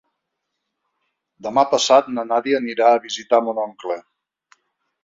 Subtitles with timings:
[1.47, 4.01] Demà passat na Nàdia anirà a visitar mon oncle.